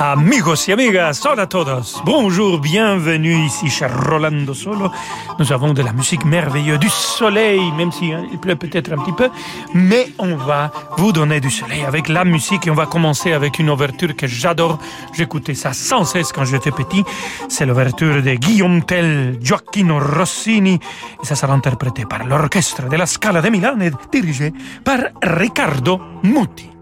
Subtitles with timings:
[0.00, 2.00] Amigos y amigas, hola a todos.
[2.04, 4.92] Bonjour, bienvenue ici chez Rolando Solo.
[5.40, 9.12] Nous avons de la musique merveilleuse, du soleil, même si hein, pleut peut-être un petit
[9.12, 9.28] peu,
[9.74, 13.58] mais on va vous donner du soleil avec la musique et on va commencer avec
[13.58, 14.78] une ouverture que j'adore.
[15.14, 17.02] J'écoutais ça sans cesse quand j'étais petit.
[17.48, 20.78] C'est l'ouverture de Guillaume Tell, Gioacchino Rossini
[21.20, 24.52] et ça sera interprété par l'orchestre de la Scala de Milan et dirigé
[24.84, 26.77] par Riccardo Muti.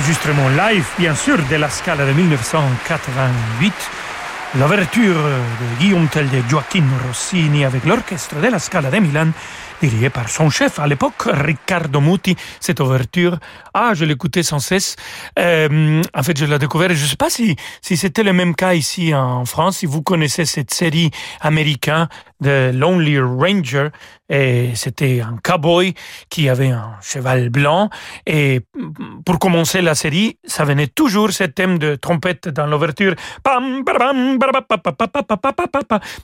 [0.00, 3.72] Enregistrement live, bien sûr, de la Scala de 1988.
[4.58, 9.28] L'ouverture de Guillaume Tell de Joaquin Rossini avec l'orchestre de la Scala de Milan
[9.80, 13.38] dirigé par son chef à l'époque, Riccardo Muti, cette ouverture.
[13.74, 14.96] Ah, je l'écoutais sans cesse.
[15.38, 16.90] Euh, en fait, je l'ai découvert.
[16.90, 20.02] Je ne sais pas si, si c'était le même cas ici en France, si vous
[20.02, 21.10] connaissez cette série
[21.40, 22.08] américaine
[22.40, 23.88] de Lonely Ranger.
[24.28, 25.94] Et c'était un cowboy
[26.28, 27.90] qui avait un cheval blanc.
[28.26, 28.60] Et
[29.24, 33.14] pour commencer la série, ça venait toujours ce thème de trompette dans l'ouverture.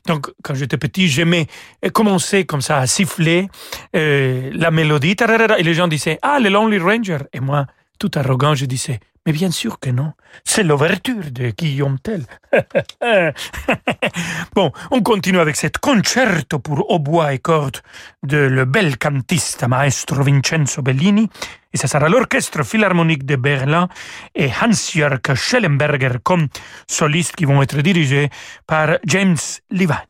[0.07, 1.47] Donc, quand j'étais petit, j'aimais
[1.93, 3.46] commencer comme ça à siffler
[3.95, 5.17] euh, la mélodie.
[5.59, 7.19] Et les gens disaient, ah, le Lonely Ranger.
[7.33, 7.67] Et moi,
[7.99, 10.13] tout arrogant, je disais, mais bien sûr que non.
[10.45, 12.25] C'est l'ouverture de Guillaume Tell.
[14.55, 17.79] bon, on continue avec cette concerto pour hautbois et cordes
[18.23, 21.29] de le bel cantiste maestro Vincenzo Bellini.
[21.73, 23.89] Et ce sera l'orchestre philharmonique de Berlin
[24.35, 26.47] et Hans-Jörg Schellenberger comme
[26.89, 28.31] solistes qui vont être dirigés
[28.67, 29.37] par James
[29.71, 30.07] Levine.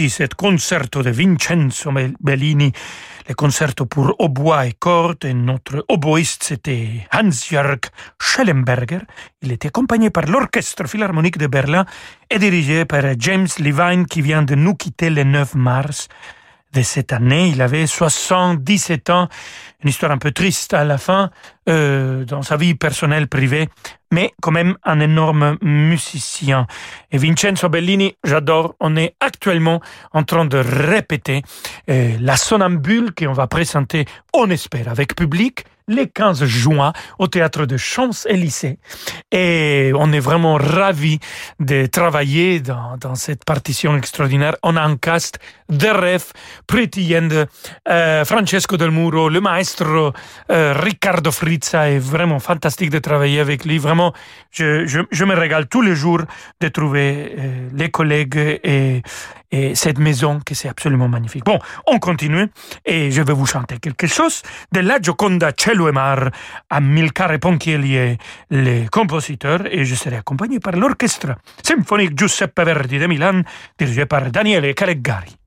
[0.00, 2.72] Petit, ce concerto de Vincenzo Bellini,
[3.28, 7.80] le concerto pour hautbois et cordes, et notre oboïste c'était Hans-Jörg
[8.18, 9.00] Schellenberger.
[9.42, 11.84] Il était accompagné par l'Orchestre Philharmonique de Berlin
[12.30, 16.08] et dirigé par James Levine qui vient de nous quitter le 9 mars
[16.72, 17.48] de cette année.
[17.48, 19.28] Il avait 77 ans,
[19.82, 21.30] une histoire un peu triste à la fin
[21.68, 23.68] euh, dans sa vie personnelle privée,
[24.12, 26.66] mais quand même un énorme musicien.
[27.10, 28.74] Et Vincenzo Bellini, j'adore.
[28.80, 29.80] On est actuellement
[30.12, 31.42] en train de répéter
[31.88, 37.66] euh, la sonambule qu'on va présenter, on espère, avec public le 15 juin au théâtre
[37.66, 38.78] de Champs-Élysées.
[39.32, 41.18] Et on est vraiment ravis
[41.58, 44.56] de travailler dans, dans, cette partition extraordinaire.
[44.62, 46.32] On a un cast de rêve,
[46.66, 47.44] Pretty End,
[47.88, 50.12] euh, Francesco Del Muro, le maestro
[50.50, 51.90] euh, Riccardo Frizza.
[51.90, 53.78] est vraiment fantastique de travailler avec lui.
[53.78, 54.12] Vraiment,
[54.50, 56.22] je, je, me régale tous les jours
[56.60, 59.02] de trouver euh, les collègues et,
[59.50, 61.44] et cette maison que c'est absolument magnifique.
[61.44, 62.46] Bon, on continue
[62.84, 66.30] et je vais vous chanter quelque chose de la Gioconda Cielo e Mar
[66.68, 68.16] à Milcare Ponchielli,
[68.50, 73.42] le compositeur, et je serai accompagné par l'orchestre symphonique Giuseppe Verdi de Milan,
[73.78, 75.39] dirigé par Daniele Calegari.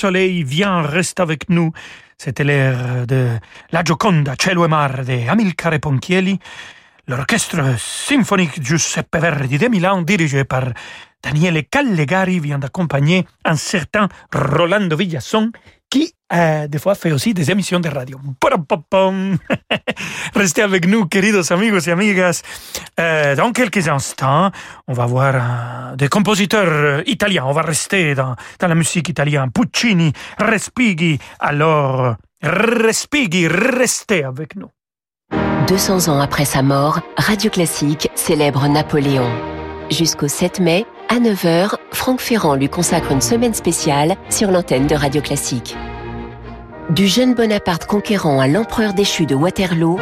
[0.00, 1.72] Soleil, viens, reste avec nous.
[2.16, 3.38] C'était l'air de
[3.70, 6.38] La Gioconda, Cielo e Mar de Amilcare Ponchielli,
[7.06, 10.72] l'orchestre symphonique Giuseppe Verdi de Milan, dirigé par
[11.22, 15.52] Daniele Callegari, vient d'accompagner un certain Rolando Villasson,
[15.90, 18.18] qui euh, des fois fait aussi des émissions de radio.
[20.34, 22.42] Restez avec nous, queridos amigos et amigas.
[23.00, 24.52] Euh, dans quelques instants,
[24.86, 27.44] on va voir euh, des compositeurs italiens.
[27.46, 29.50] On va rester dans, dans la musique italienne.
[29.52, 31.18] Puccini, Respighi.
[31.40, 34.70] Alors, Respighi, restez avec nous.
[35.66, 39.28] 200 ans après sa mort, Radio Classique célèbre Napoléon.
[39.90, 44.94] Jusqu'au 7 mai, à 9h, Franck Ferrand lui consacre une semaine spéciale sur l'antenne de
[44.94, 45.76] Radio Classique.
[46.90, 49.98] Du jeune Bonaparte conquérant à l'empereur déchu de Waterloo,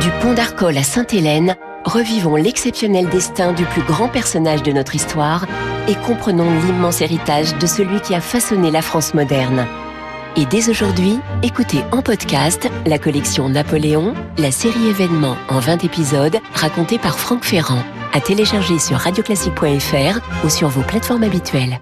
[0.00, 5.46] du pont d'Arcole à Sainte-Hélène, revivons l'exceptionnel destin du plus grand personnage de notre histoire
[5.86, 9.64] et comprenons l'immense héritage de celui qui a façonné la France moderne.
[10.36, 16.36] Et dès aujourd'hui, écoutez en podcast la collection Napoléon, la série événements en 20 épisodes
[16.54, 21.80] racontée par Franck Ferrand, à télécharger sur radioclassique.fr ou sur vos plateformes habituelles.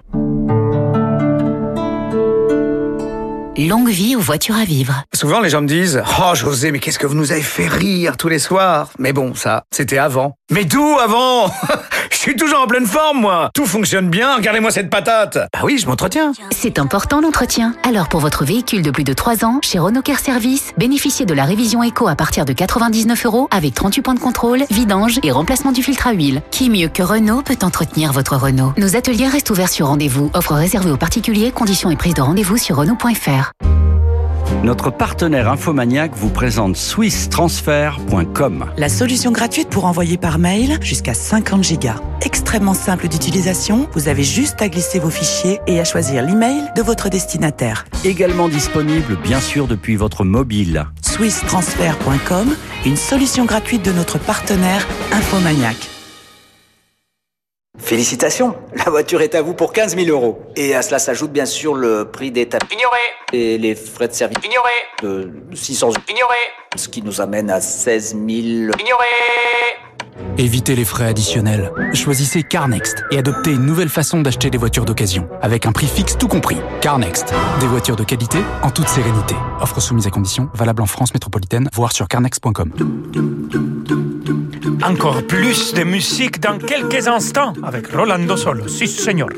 [3.57, 5.03] Longue vie aux voitures à vivre.
[5.13, 8.17] Souvent, les gens me disent Oh, José, mais qu'est-ce que vous nous avez fait rire
[8.17, 10.35] tous les soirs Mais bon, ça, c'était avant.
[10.51, 11.51] Mais d'où avant?
[12.13, 15.79] Je suis toujours en pleine forme, moi Tout fonctionne bien, regardez-moi cette patate Bah oui,
[15.79, 17.73] je m'entretiens C'est important l'entretien.
[17.83, 21.33] Alors, pour votre véhicule de plus de 3 ans, chez Renault Care Service, bénéficiez de
[21.33, 25.31] la révision éco à partir de 99 euros avec 38 points de contrôle, vidange et
[25.31, 26.43] remplacement du filtre à huile.
[26.51, 28.73] Qui mieux que Renault peut entretenir votre Renault?
[28.77, 30.29] Nos ateliers restent ouverts sur rendez-vous.
[30.33, 33.51] Offre réservée aux particuliers, conditions et prise de rendez-vous sur Renault.fr.
[34.63, 38.71] Notre partenaire Infomaniac vous présente swisstransfer.com.
[38.77, 41.97] La solution gratuite pour envoyer par mail jusqu'à 50 gigas.
[42.21, 46.81] Extrêmement simple d'utilisation, vous avez juste à glisser vos fichiers et à choisir l'email de
[46.81, 47.83] votre destinataire.
[48.05, 50.85] Également disponible bien sûr depuis votre mobile.
[51.01, 55.92] swisstransfer.com, une solution gratuite de notre partenaire Infomaniac.
[57.93, 60.41] Félicitations, la voiture est à vous pour 15 000 euros.
[60.55, 62.75] Et à cela s'ajoute bien sûr le prix des tapis.
[62.75, 62.99] Ignoré.
[63.33, 64.37] Et les frais de service.
[64.43, 64.71] Ignoré.
[65.01, 65.95] De 600 euros.
[66.07, 66.35] Ignoré.
[66.75, 68.21] Ce qui nous amène à 16 000.
[68.27, 69.05] Ignoré.
[70.37, 71.71] Évitez les frais additionnels.
[71.93, 76.17] Choisissez CarNext et adoptez une nouvelle façon d'acheter des voitures d'occasion, avec un prix fixe
[76.17, 76.57] tout compris.
[76.81, 79.35] CarNext, des voitures de qualité en toute sérénité.
[79.61, 82.71] Offre soumise à conditions, valable en France métropolitaine, voire sur carnext.com.
[84.81, 88.67] Encore plus de musique dans quelques instants avec Rolando Solo.
[88.67, 89.29] Si, señor.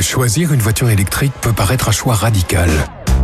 [0.00, 2.68] Choisir une voiture électrique peut paraître un choix radical.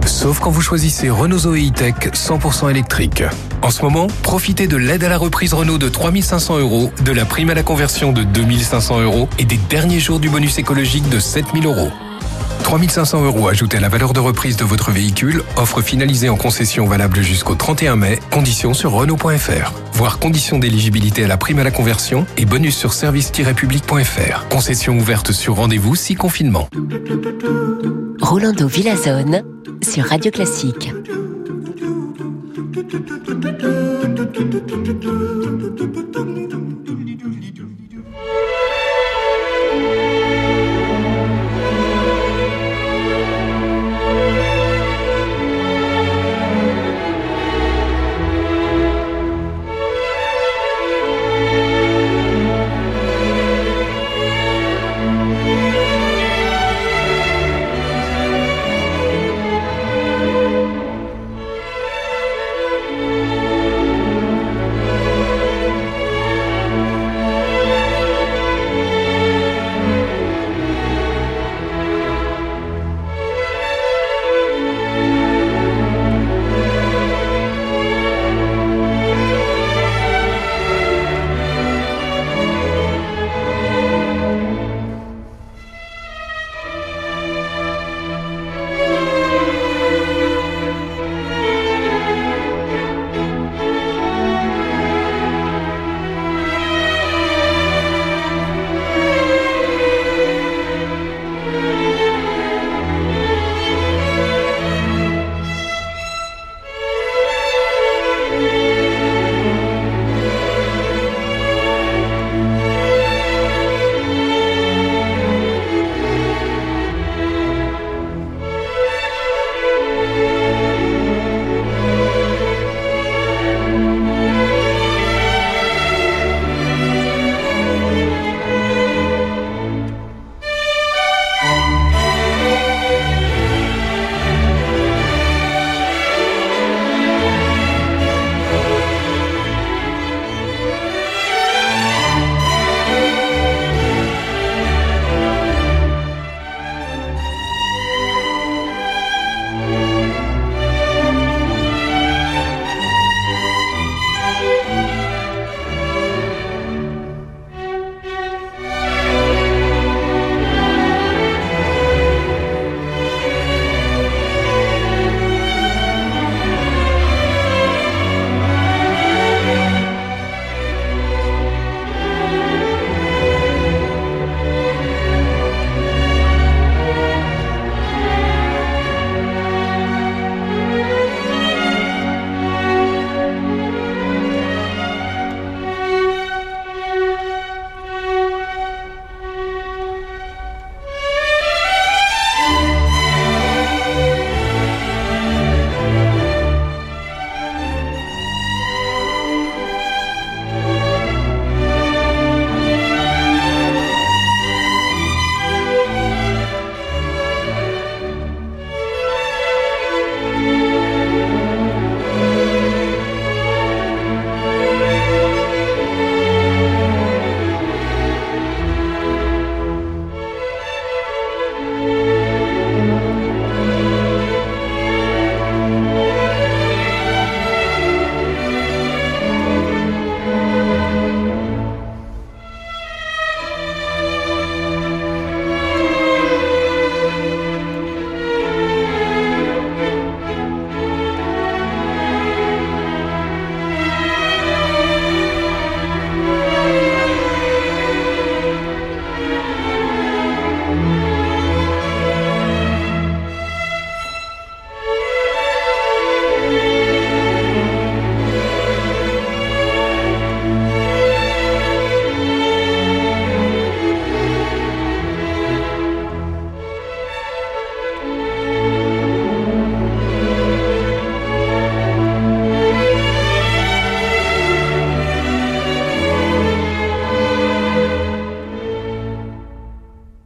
[0.07, 3.23] Sauf quand vous choisissez Renault Zoe E-Tech 100% électrique.
[3.63, 7.25] En ce moment, profitez de l'aide à la reprise Renault de 3500 euros, de la
[7.25, 11.19] prime à la conversion de 2500 euros et des derniers jours du bonus écologique de
[11.19, 11.91] 7000 euros.
[12.63, 16.87] 3500 euros ajoutés à la valeur de reprise de votre véhicule, offre finalisée en concession
[16.87, 19.73] valable jusqu'au 31 mai, conditions sur Renault.fr.
[19.93, 24.49] Voir conditions d'éligibilité à la prime à la conversion et bonus sur service-public.fr.
[24.49, 26.69] Concession ouverte sur rendez-vous si confinement.
[28.21, 29.43] Rolando Villazone
[29.83, 30.93] sur Radio Classique.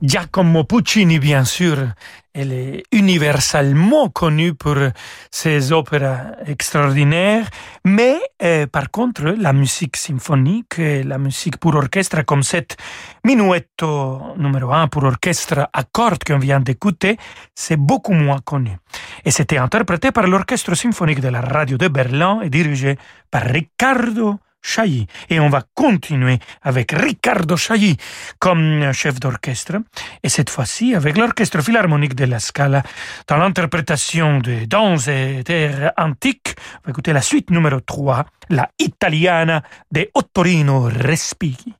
[0.08, 1.76] Giacomo Puccini, bien sûr,
[2.32, 4.76] elle est universellement connue pour
[5.30, 7.46] ses opéras extraordinaires,
[7.84, 12.78] mais euh, par contre, la musique symphonique la musique pour orchestre, comme cette
[13.22, 17.18] minuetto numéro un pour orchestre à cordes qu'on vient d'écouter,
[17.54, 18.78] c'est beaucoup moins connu.
[19.26, 22.96] Et c'était interprété par l'orchestre symphonique de la radio de Berlin et dirigé
[23.30, 25.06] par Riccardo Chailly.
[25.30, 27.96] Et on va continuer avec Riccardo Chailly
[28.38, 29.76] comme chef d'orchestre,
[30.22, 32.82] et cette fois-ci avec l'orchestre philharmonique de la Scala
[33.26, 36.54] dans l'interprétation de danse et d'air antique.
[36.82, 41.77] On va écouter la suite numéro 3, la Italiana de Ottorino Respighi.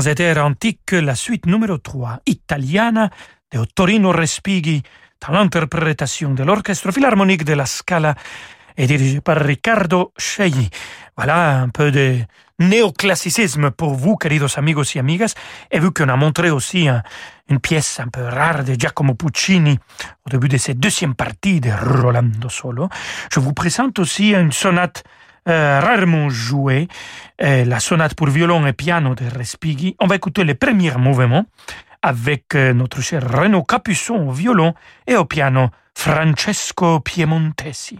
[0.00, 3.10] Dans antique, la suite numéro 3, Italiana,
[3.52, 4.82] de Ottorino Respighi,
[5.20, 8.14] dans l'interprétation de l'Orchestre Philharmonique de la Scala
[8.78, 10.70] et dirigé par Riccardo Scegli.
[11.18, 12.16] Voilà un peu de
[12.58, 15.34] néoclassicisme pour vous, queridos amigos y amigas,
[15.70, 17.02] et vu qu'on a montré aussi un,
[17.50, 19.78] une pièce un peu rare de Giacomo Puccini
[20.26, 22.88] au début de cette deuxième partie de Rolando Solo,
[23.30, 25.04] je vous présente aussi une sonate
[25.48, 26.88] euh, rarement joué,
[27.42, 29.96] euh, la sonate pour violon et piano de Respighi.
[29.98, 31.46] On va écouter les premiers mouvements
[32.02, 34.74] avec euh, notre cher Renaud Capuçon au violon
[35.06, 37.98] et au piano Francesco Piemontesi.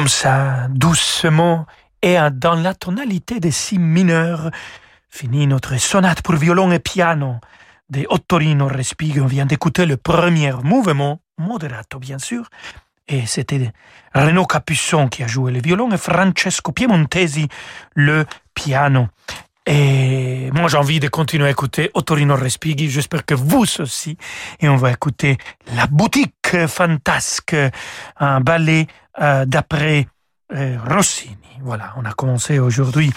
[0.00, 1.66] Comme ça, doucement
[2.00, 4.50] et dans la tonalité de si mineur,
[5.10, 7.34] finit notre sonate pour violon et piano
[7.90, 9.20] de Ottorino Respighi.
[9.20, 12.48] On vient d'écouter le premier mouvement, moderato bien sûr,
[13.08, 13.72] et c'était
[14.14, 17.48] Renaud Capuçon qui a joué le violon et Francesco Piemontesi
[17.94, 18.24] le
[18.54, 19.06] piano.
[19.72, 22.90] Et moi, j'ai envie de continuer à écouter Ottorino Respighi.
[22.90, 24.16] J'espère que vous aussi.
[24.58, 25.38] Et on va écouter
[25.76, 27.54] La boutique fantasque,
[28.16, 28.88] un ballet
[29.20, 30.08] euh, d'après
[30.52, 31.36] Rossini.
[31.62, 33.12] Voilà, on a commencé aujourd'hui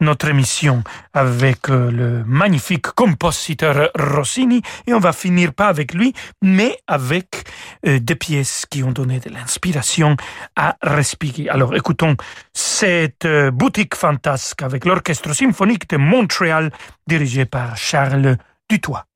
[0.00, 0.82] notre émission
[1.12, 6.12] avec euh, le magnifique compositeur Rossini et on va finir pas avec lui,
[6.42, 7.44] mais avec
[7.86, 10.16] euh, des pièces qui ont donné de l'inspiration
[10.56, 11.48] à Respighi.
[11.48, 12.16] Alors écoutons
[12.52, 16.72] cette boutique fantasque avec l'orchestre symphonique de Montréal
[17.06, 18.36] dirigé par Charles
[18.68, 19.06] Dutoit.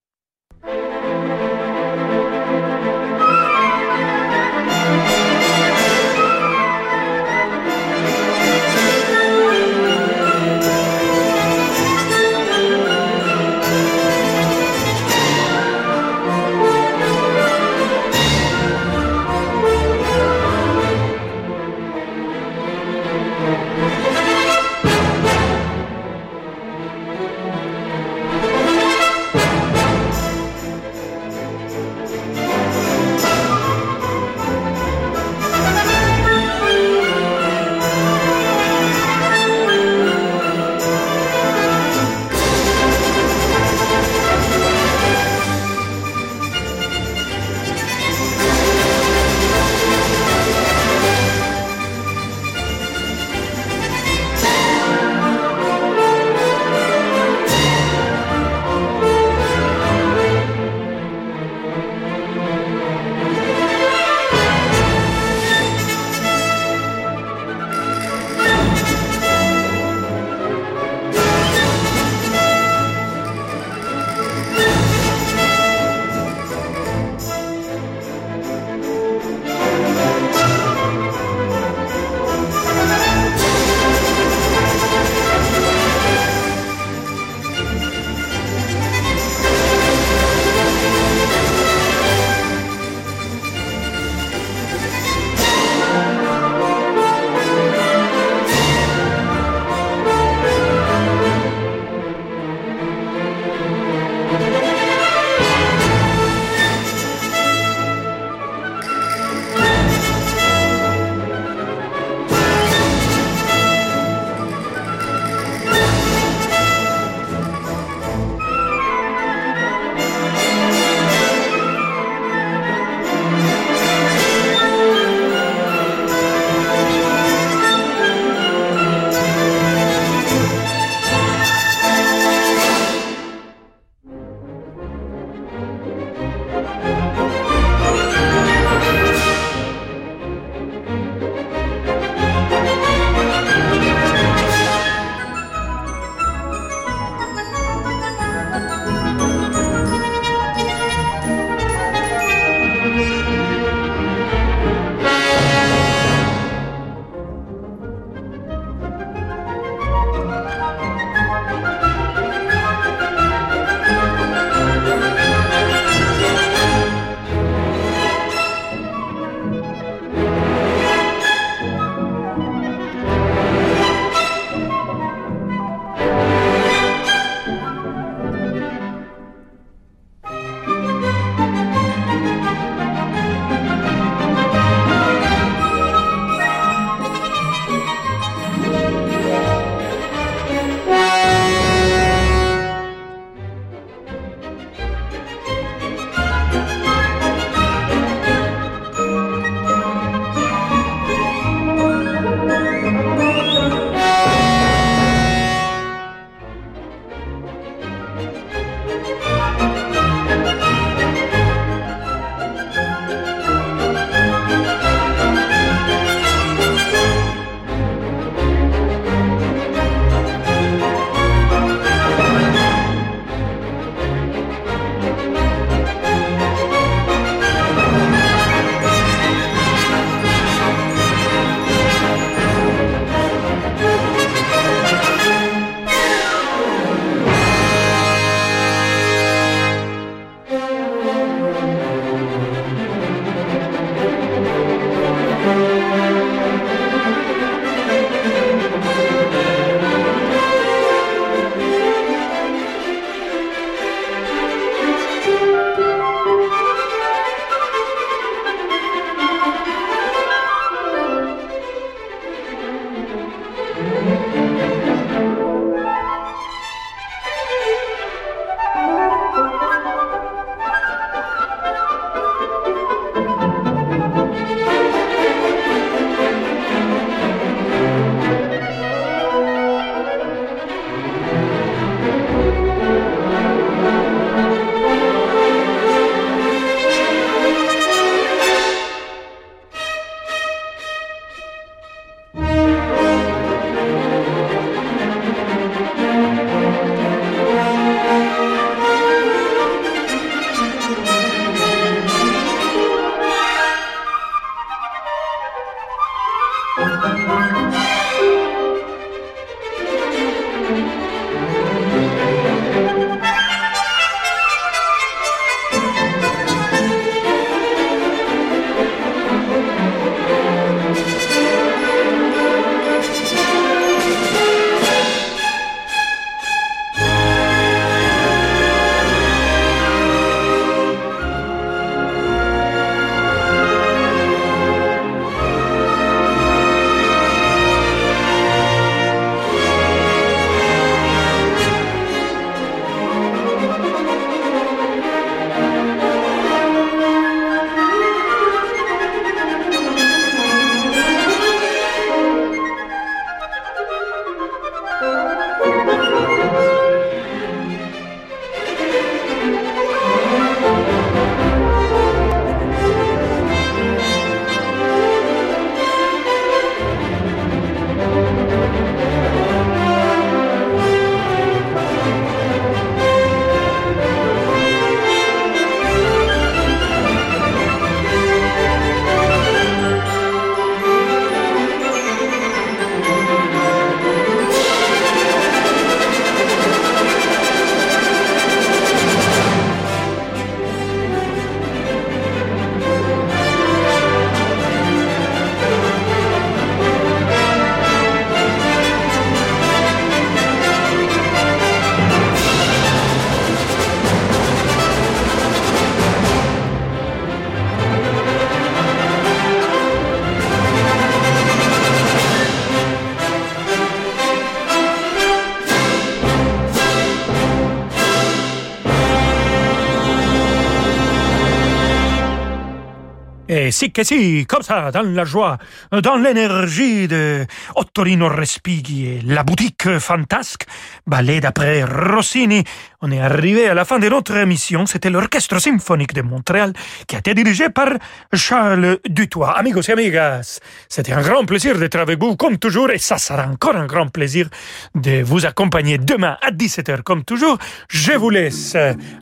[423.68, 425.58] Et si que si, comme ça, dans la joie,
[425.92, 427.44] dans l'énergie de
[427.76, 430.64] Ottorino Respighi et la boutique fantasque,
[431.06, 432.64] ballet d'après Rossini,
[433.02, 434.86] on est arrivé à la fin de notre émission.
[434.86, 436.72] C'était l'Orchestre symphonique de Montréal
[437.06, 437.90] qui a été dirigé par
[438.32, 439.50] Charles Dutoit.
[439.50, 443.46] Amigos et amigas, c'était un grand plaisir d'être avec vous comme toujours et ça sera
[443.46, 444.48] encore un grand plaisir
[444.94, 447.58] de vous accompagner demain à 17h comme toujours.
[447.90, 448.76] Je vous laisse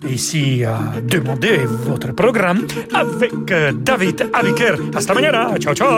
[0.08, 3.32] ici à demander votre programme avec
[3.82, 4.76] David Aviker.
[4.94, 5.58] Hasta mañana.
[5.58, 5.88] Ciao, ciao.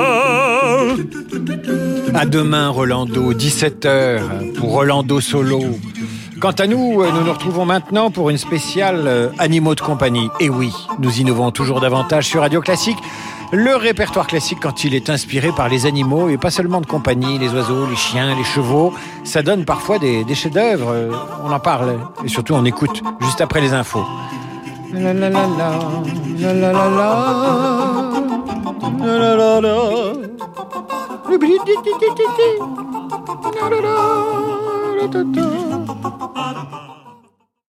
[2.14, 5.60] À demain, Rolando, 17h pour Rolando Solo.
[6.40, 10.30] Quant à nous, nous nous retrouvons maintenant pour une spéciale Animaux de compagnie.
[10.38, 12.98] Et oui, nous innovons toujours davantage sur Radio Classique.
[13.50, 17.38] Le répertoire classique quand il est inspiré par les animaux et pas seulement de compagnie,
[17.38, 18.92] les oiseaux, les chiens, les chevaux,
[19.24, 20.94] ça donne parfois des, chefs-d'œuvre.
[21.42, 24.04] On en parle et surtout on écoute juste après les infos.
[28.98, 29.74] Na-na-na-na.